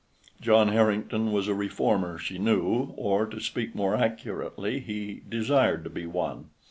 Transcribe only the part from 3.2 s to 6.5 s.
to speak more accurately, he desired to be one.